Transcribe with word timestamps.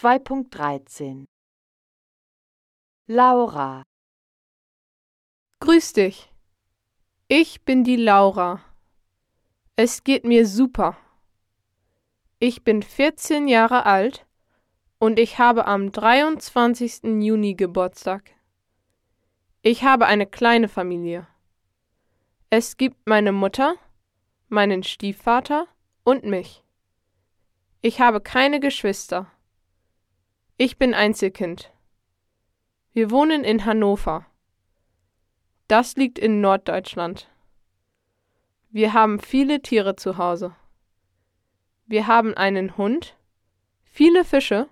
2.13 0.00 1.24
Laura 3.08 3.82
Grüß 5.58 5.92
dich. 5.94 6.32
Ich 7.26 7.64
bin 7.64 7.82
die 7.82 7.96
Laura. 7.96 8.62
Es 9.74 10.04
geht 10.04 10.24
mir 10.24 10.46
super. 10.46 10.96
Ich 12.38 12.62
bin 12.62 12.84
14 12.84 13.48
Jahre 13.48 13.86
alt 13.86 14.24
und 15.00 15.18
ich 15.18 15.40
habe 15.40 15.66
am 15.66 15.90
23. 15.90 17.20
Juni 17.20 17.54
Geburtstag. 17.54 18.30
Ich 19.62 19.82
habe 19.82 20.06
eine 20.06 20.28
kleine 20.28 20.68
Familie. 20.68 21.26
Es 22.50 22.76
gibt 22.76 23.08
meine 23.08 23.32
Mutter, 23.32 23.74
meinen 24.46 24.84
Stiefvater 24.84 25.66
und 26.04 26.22
mich. 26.22 26.62
Ich 27.82 28.00
habe 28.00 28.20
keine 28.20 28.60
Geschwister. 28.60 29.32
Ich 30.60 30.76
bin 30.76 30.92
Einzelkind. 30.92 31.72
Wir 32.92 33.12
wohnen 33.12 33.44
in 33.44 33.64
Hannover. 33.64 34.26
Das 35.68 35.94
liegt 35.94 36.18
in 36.18 36.40
Norddeutschland. 36.40 37.30
Wir 38.68 38.92
haben 38.92 39.20
viele 39.20 39.62
Tiere 39.62 39.94
zu 39.94 40.18
Hause. 40.18 40.56
Wir 41.86 42.08
haben 42.08 42.34
einen 42.34 42.76
Hund, 42.76 43.16
viele 43.84 44.24
Fische 44.24 44.68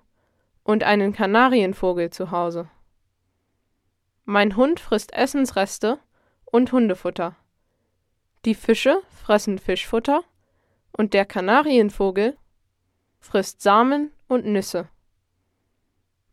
und 0.64 0.82
einen 0.82 1.12
Kanarienvogel 1.12 2.10
zu 2.10 2.32
Hause. 2.32 2.68
Mein 4.24 4.56
Hund 4.56 4.80
frisst 4.80 5.14
Essensreste 5.14 6.00
und 6.46 6.72
Hundefutter. 6.72 7.36
Die 8.44 8.56
Fische 8.56 9.02
fressen 9.08 9.58
Fischfutter 9.58 10.24
und 10.90 11.14
der 11.14 11.24
Kanarienvogel 11.24 12.36
frisst 13.20 13.62
Samen 13.62 14.10
und 14.26 14.46
Nüsse. 14.46 14.88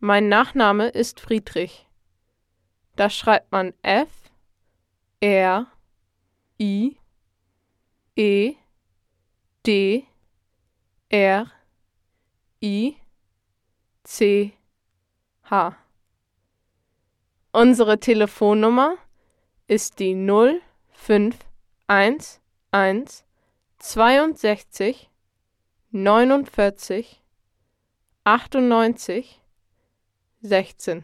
Mein 0.05 0.27
Nachname 0.27 0.89
ist 0.89 1.21
Friedrich. 1.21 1.87
Das 2.97 3.15
schreibt 3.15 3.53
man 3.53 3.73
F 3.83 4.09
R 5.21 5.67
I 6.59 6.97
E 8.17 8.55
D 9.65 10.05
R 11.07 11.49
I 12.61 12.97
C 14.03 14.51
H. 15.49 15.77
Unsere 17.53 17.97
Telefonnummer 17.97 18.97
ist 19.67 19.99
die 19.99 20.15
051 20.15 21.39
62 23.79 25.09
49 25.91 27.23
98 28.25 29.42
16 30.43 31.03